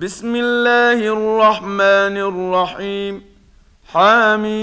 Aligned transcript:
بسم 0.00 0.36
الله 0.36 1.12
الرحمن 1.12 2.16
الرحيم. 2.16 3.22
حاميم 3.88 4.58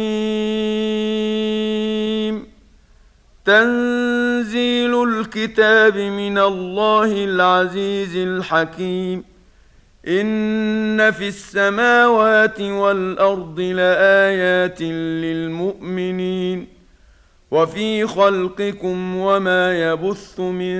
تنزيل 3.45 5.03
الكتاب 5.03 5.97
من 5.97 6.37
الله 6.37 7.23
العزيز 7.23 8.15
الحكيم. 8.15 9.23
إن 10.07 11.11
في 11.11 11.27
السماوات 11.27 12.61
والأرض 12.61 13.59
لآيات 13.59 14.81
للمؤمنين. 15.21 16.67
وفي 17.51 18.07
خلقكم 18.07 19.15
وما 19.15 19.91
يبث 19.91 20.39
من 20.39 20.79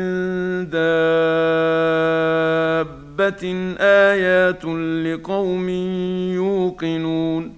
دابه 3.18 3.76
آيات 3.80 4.66
لقوم 5.06 5.70
يوقنون 6.36 7.54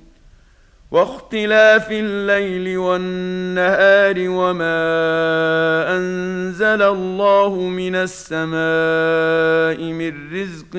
واختلاف 0.91 1.87
الليل 1.91 2.77
والنهار 2.77 4.15
وما 4.17 4.77
أنزل 5.97 6.81
الله 6.81 7.55
من 7.55 7.95
السماء 7.95 9.91
من 9.93 10.33
رزق 10.33 10.73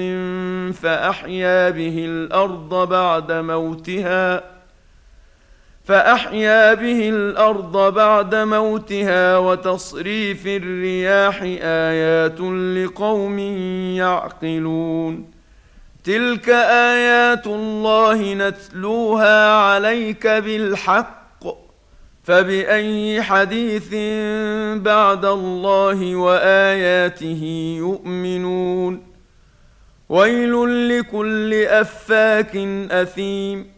فأحيا 0.82 1.70
به 1.70 2.04
الأرض 2.08 2.88
بعد 2.88 3.32
موتها 3.32 4.57
فأحيا 5.88 6.74
به 6.74 7.08
الأرض 7.08 7.94
بعد 7.94 8.34
موتها 8.34 9.38
وتصريف 9.38 10.46
الرياح 10.46 11.42
آيات 11.62 12.40
لقوم 12.76 13.38
يعقلون. 13.96 15.30
تلك 16.04 16.48
آيات 16.48 17.46
الله 17.46 18.34
نتلوها 18.34 19.52
عليك 19.52 20.26
بالحق 20.26 21.44
فبأي 22.24 23.22
حديث 23.22 23.94
بعد 24.82 25.24
الله 25.24 26.16
وآياته 26.16 27.74
يؤمنون. 27.78 29.02
ويل 30.08 30.88
لكل 30.98 31.54
أفاك 31.54 32.56
أثيم. 32.90 33.77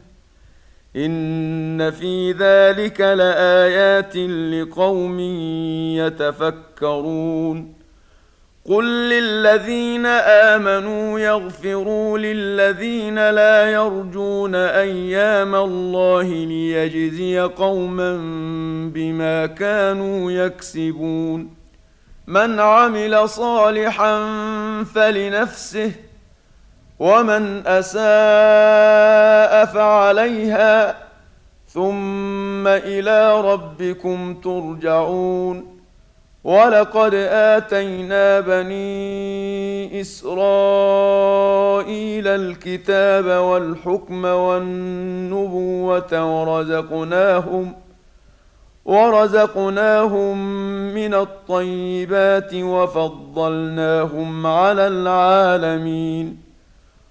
ان 0.95 1.91
في 1.91 2.31
ذلك 2.31 3.01
لايات 3.01 4.15
لقوم 4.53 5.19
يتفكرون 5.99 7.73
قل 8.65 8.85
للذين 8.85 10.05
امنوا 10.05 11.19
يغفروا 11.19 12.17
للذين 12.17 13.29
لا 13.29 13.71
يرجون 13.71 14.55
أيام 14.55 15.55
الله 15.55 16.23
ليجزي 16.23 17.39
قوما 17.39 18.17
بما 18.93 19.45
كانوا 19.45 20.31
يكسبون 20.31 21.53
من 22.27 22.59
عمل 22.59 23.29
صالحا 23.29 24.23
فلنفسه 24.83 25.91
ومن 27.01 27.67
اساء 27.67 29.65
فعليها 29.65 30.95
ثم 31.67 32.67
إلى 32.67 33.41
ربكم 33.41 34.33
ترجعون 34.33 35.81
ولقد 36.43 37.13
اتينا 37.13 38.39
بني 38.39 40.01
اسرائيل 40.01 41.07
الكتاب 42.27 43.25
والحكم 43.25 44.25
والنبوه 44.25 46.13
ورزقناهم 46.13 47.73
ورزقناهم 48.85 50.37
من 50.93 51.13
الطيبات 51.13 52.53
وفضلناهم 52.53 54.47
على 54.47 54.87
العالمين 54.87 56.50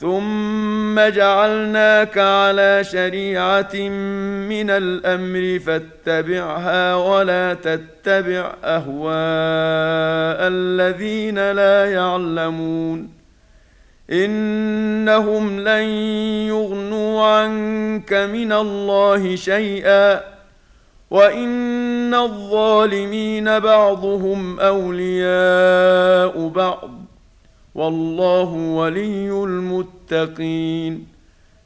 ثم 0.00 1.00
جعلناك 1.00 2.18
على 2.18 2.84
شريعه 2.84 3.74
من 4.48 4.70
الامر 4.70 5.58
فاتبعها 5.58 6.94
ولا 6.94 7.54
تتبع 7.54 8.52
اهواء 8.64 10.40
الذين 10.48 11.52
لا 11.52 11.92
يعلمون 11.92 13.08
انهم 14.10 15.60
لن 15.60 15.84
يغنوا 16.48 17.26
عنك 17.26 18.12
من 18.12 18.52
الله 18.52 19.36
شيئا 19.36 20.20
وان 21.10 22.14
الظالمين 22.14 23.58
بعضهم 23.58 24.60
اولياء 24.60 26.48
بعض 26.48 26.99
والله 27.74 28.52
ولي 28.52 29.44
المتقين. 29.44 31.06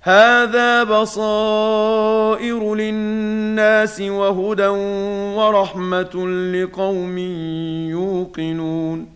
هذا 0.00 0.84
بصائر 0.84 2.74
للناس 2.74 4.00
وهدى 4.00 4.66
ورحمة 5.36 6.28
لقوم 6.54 7.18
يوقنون. 7.88 9.14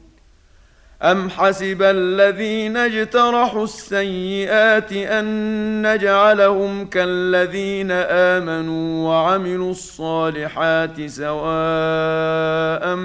أم 1.02 1.30
حسب 1.30 1.82
الذين 1.82 2.76
اجترحوا 2.76 3.64
السيئات 3.64 4.92
أن 4.92 5.94
نجعلهم 5.94 6.86
كالذين 6.86 7.90
آمنوا 7.90 9.08
وعملوا 9.08 9.70
الصالحات 9.70 11.06
سواء 11.06 12.96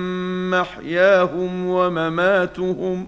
محياهم 0.51 1.67
ومماتهم 1.67 3.07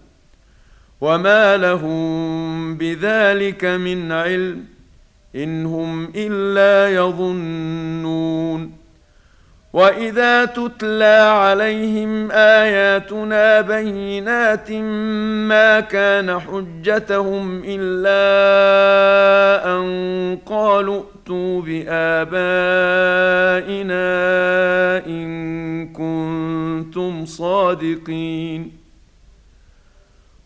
وما 1.01 1.57
لهم 1.57 2.77
بذلك 2.77 3.65
من 3.65 4.11
علم 4.11 4.65
ان 5.35 5.65
هم 5.65 6.11
الا 6.15 6.95
يظنون 6.95 8.81
واذا 9.73 10.45
تتلى 10.45 11.29
عليهم 11.33 12.31
اياتنا 12.31 13.61
بينات 13.61 14.71
ما 14.71 15.79
كان 15.79 16.39
حجتهم 16.39 17.61
الا 17.65 18.21
ان 19.77 20.37
قالوا 20.45 21.03
ائتوا 21.03 21.61
بابائنا 21.61 21.91
ان 25.07 25.87
كنتم 25.87 27.25
صادقين 27.25 28.80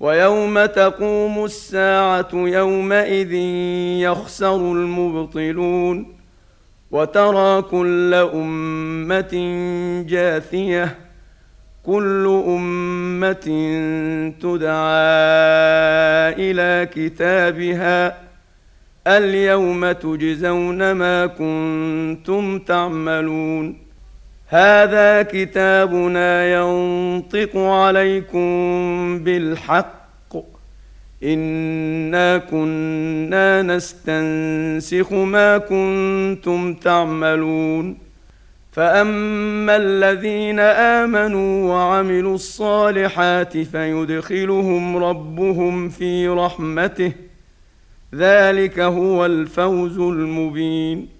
ويوم 0.00 0.66
تقوم 0.66 1.44
الساعة 1.44 2.28
يومئذ 2.32 3.32
يخسر 4.02 4.56
المبطلون 4.56 6.16
وترى 6.90 7.62
كل 7.62 8.14
أمة 8.14 9.32
جاثية 10.08 10.96
كل 11.82 12.42
أمة 12.46 13.46
تدعى 14.40 15.10
إلى 16.38 16.88
كتابها 16.94 18.18
اليوم 19.06 19.92
تجزون 19.92 20.92
ما 20.92 21.26
كنتم 21.26 22.58
تعملون. 22.58 23.89
هذا 24.52 25.22
كتابنا 25.22 26.52
ينطق 26.54 27.56
عليكم 27.56 28.48
بالحق. 29.24 30.00
إنا 31.24 32.38
كنا 32.38 33.62
نستنسخ 33.62 35.12
ما 35.12 35.58
كنتم 35.58 36.74
تعملون. 36.74 37.98
فأما 38.72 39.76
الذين 39.76 40.60
آمنوا 40.60 41.74
وعملوا 41.74 42.34
الصالحات 42.34 43.58
فيدخلهم 43.58 44.96
ربهم 44.96 45.88
في 45.88 46.28
رحمته. 46.28 47.12
ذلك 48.14 48.80
هو 48.80 49.26
الفوز 49.26 49.98
المبين. 49.98 51.19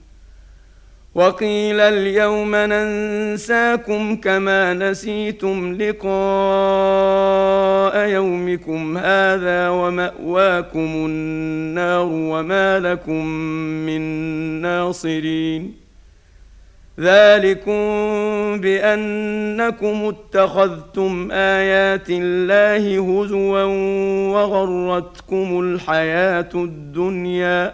وقيل 1.15 1.79
اليوم 1.79 2.55
ننساكم 2.55 4.15
كما 4.15 4.73
نسيتم 4.73 5.73
لقاء 5.73 6.07
يومكم 8.07 8.97
هذا 8.97 9.69
ومأواكم 9.69 10.79
النار 10.79 12.05
وما 12.11 12.79
لكم 12.79 13.25
من 13.85 14.01
ناصرين. 14.61 15.81
ذلكم 16.99 17.81
بأنكم 18.61 20.13
اتخذتم 20.13 21.31
آيات 21.31 22.09
الله 22.09 22.99
هزوا 22.99 23.63
وغرتكم 24.33 25.59
الحياة 25.59 26.49
الدنيا 26.55 27.73